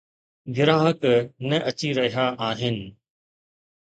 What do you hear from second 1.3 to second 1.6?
نه